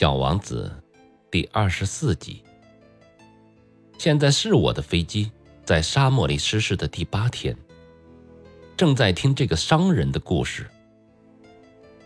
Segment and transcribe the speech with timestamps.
[0.00, 0.72] 小王子，
[1.30, 2.42] 第二十四集。
[3.98, 5.30] 现在是我的飞机
[5.62, 7.54] 在沙漠里失事的第八天，
[8.78, 10.66] 正在听这个商人的故事。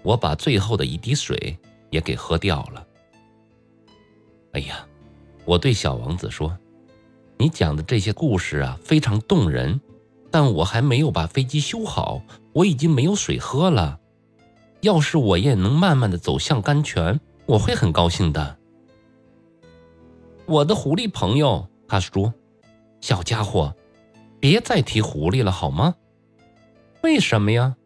[0.03, 1.57] 我把最后的一滴水
[1.91, 2.85] 也给喝掉了。
[4.55, 4.85] 哎呀，
[5.45, 6.59] 我对小王子说
[7.39, 9.81] ：“你讲的这些故事啊，非常动人，
[10.33, 12.21] 但我还没有把飞机修好，
[12.55, 14.01] 我已经没有水喝了。
[14.81, 18.57] 要是我也能慢慢的走向甘泉。”我会很高兴的。
[20.47, 22.33] 我的狐狸朋友他说
[23.01, 23.75] ：“小家伙，
[24.41, 25.95] 别再提狐狸了好吗？
[27.03, 27.77] 为什么呀？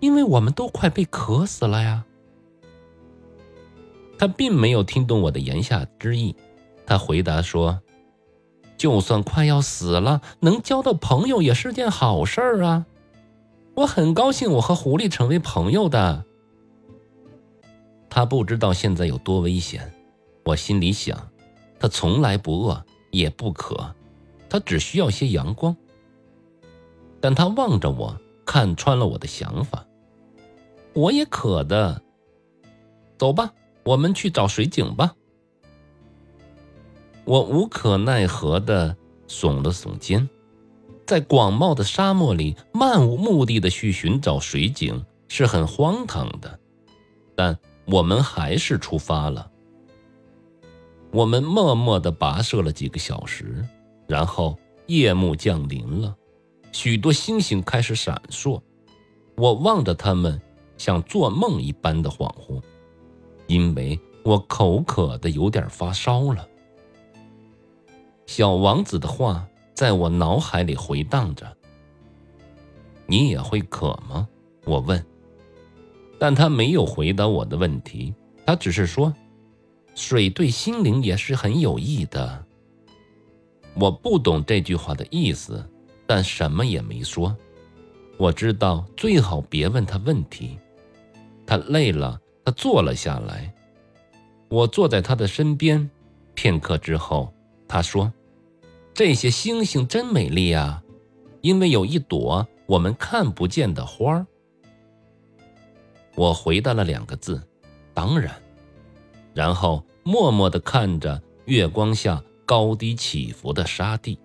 [0.00, 2.04] 因为我们都快被渴死了呀。”
[4.18, 6.36] 他并没有听懂我的言下之意，
[6.86, 7.80] 他回答说
[8.76, 12.86] ：“就算快要死了，能交到朋友也是件好事儿啊！
[13.74, 16.24] 我很高兴我和狐狸成为朋友的。”
[18.14, 19.92] 他不知道现在有多危险，
[20.44, 21.32] 我心里想，
[21.80, 22.80] 他从来不饿
[23.10, 23.92] 也不渴，
[24.48, 25.76] 他只需要些阳光。
[27.20, 28.16] 但他望着我，
[28.46, 29.84] 看穿了我的想法。
[30.92, 32.00] 我也渴的，
[33.18, 33.52] 走吧，
[33.82, 35.16] 我们去找水井吧。
[37.24, 38.96] 我无可奈何的
[39.26, 40.30] 耸了耸肩，
[41.04, 46.60] 在广袤的沙漠里漫无目的的去寻找水井是很荒唐的，
[47.34, 47.58] 但。
[47.86, 49.50] 我们还是出发了。
[51.12, 53.64] 我们默默地跋涉了几个小时，
[54.08, 56.16] 然后夜幕降临了，
[56.72, 58.60] 许多星星开始闪烁。
[59.36, 60.40] 我望着它们，
[60.76, 62.62] 像做梦一般的恍惚，
[63.46, 66.48] 因为我口渴的有点发烧了。
[68.26, 71.56] 小王子的话在我脑海里回荡着
[73.06, 74.26] ：“你也会渴吗？”
[74.64, 75.04] 我问。
[76.18, 78.14] 但他没有回答我的问题，
[78.46, 79.14] 他只是说
[79.94, 82.44] ：“水对心灵也是很有益的。”
[83.78, 85.64] 我不懂这句话的意思，
[86.06, 87.36] 但什么也没说。
[88.16, 90.56] 我知道最好别问他问题。
[91.44, 93.52] 他累了，他坐了下来。
[94.48, 95.90] 我坐在他的身边，
[96.34, 97.34] 片刻之后，
[97.66, 98.12] 他说
[98.94, 100.80] ：“这些星星真美丽啊，
[101.40, 104.26] 因为有一朵我们看不见的花儿。”
[106.14, 107.42] 我回答了两个字
[107.92, 108.34] ：“当然。”
[109.34, 114.18] 然后默默地看着月光下高低起伏的沙地。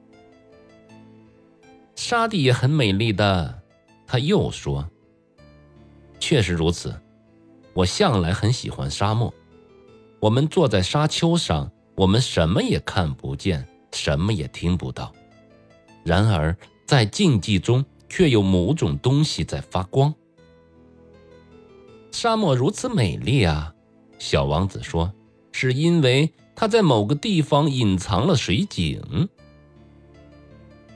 [1.96, 3.62] 沙地也很美丽的，
[4.06, 4.88] 他又说
[6.20, 6.96] ：“确实如此，
[7.74, 9.34] 我向来很喜欢沙漠。
[10.20, 15.12] 我们坐在沙丘上，我们什么也看不见，什么也听不到。
[16.04, 16.56] 然而
[16.86, 20.14] 在静寂中，却有某种东西在发光。”
[22.12, 23.74] 沙漠如此美丽啊，
[24.18, 25.14] 小王子说
[25.52, 29.30] ：“是因为它在某个地方隐藏了水井。”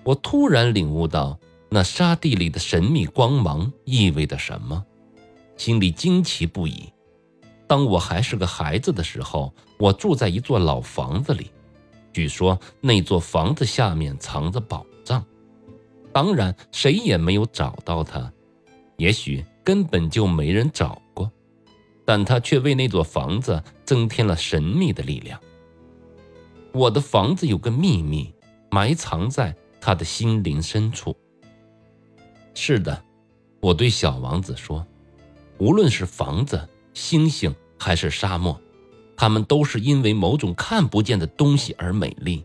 [0.04, 4.86] 我突然领悟到那沙地里的神秘光芒意味着什么，
[5.56, 6.92] 心里惊奇不已。
[7.68, 11.50] 当我还是个孩子的时候，我住在一座老房子里，
[12.12, 15.24] 据说那座房子下面藏着宝藏，
[16.12, 18.32] 当然谁也没有找到它，
[18.98, 21.32] 也许根本就没人找过。
[22.06, 25.40] 但他却为那座房子增添了神秘的力量。
[26.74, 28.34] 我的房子有个秘密，
[28.70, 31.16] 埋藏在他的心灵深处。
[32.54, 33.02] 是的，
[33.62, 34.86] 我对小王子说
[35.60, 38.60] ：“无论是房子、星星还是沙漠，
[39.16, 42.44] 它们都是因为某种看不见的东西而美丽。”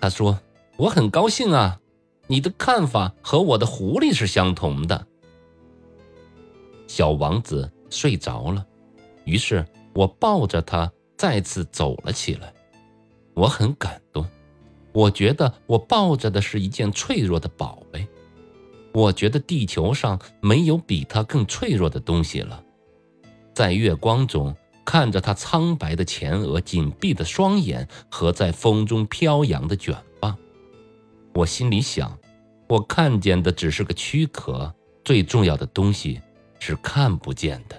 [0.00, 0.40] 他说
[0.78, 1.80] ：“我很高兴啊，
[2.28, 5.06] 你的看法和我的狐狸是相同的。”
[6.86, 7.70] 小王子。
[7.90, 8.66] 睡着了，
[9.24, 12.52] 于是我抱着他再次走了起来。
[13.34, 14.26] 我很感动，
[14.92, 18.04] 我觉得我抱着的是一件脆弱的宝贝。
[18.92, 22.64] 我觉得地球上没有比它更脆弱的东西了。
[23.54, 24.52] 在月光中
[24.84, 30.36] 看着它苍白的前额、紧闭的双眼和在风中飘扬的卷发，
[31.32, 32.18] 我心里想：
[32.68, 36.20] 我看见的只是个躯壳，最重要的东西
[36.66, 37.78] 是看不见的。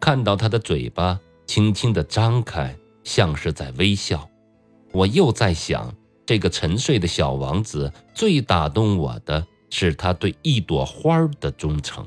[0.00, 2.74] 看到他的嘴巴轻轻地张开，
[3.04, 4.26] 像是在微笑，
[4.90, 5.94] 我又在想，
[6.24, 12.06] 这个沉睡的小王子最打动我的是他对一朵花的忠诚，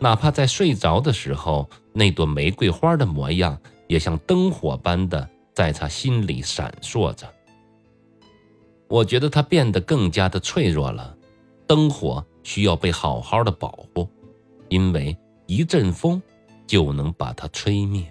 [0.00, 3.56] 哪怕在睡着的时候，那朵玫瑰花的模样
[3.86, 7.32] 也像灯火般的在他心里闪烁着。
[8.88, 11.16] 我觉得他变得更加的脆弱了，
[11.68, 14.08] 灯火需要被好好的保护，
[14.68, 15.16] 因为。
[15.50, 16.20] 一阵风
[16.66, 18.06] 就能把它吹灭。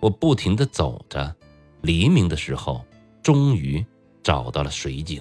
[0.00, 1.36] 我不停地走着，
[1.82, 2.82] 黎明的时候，
[3.22, 3.84] 终于
[4.22, 5.20] 找到了水井。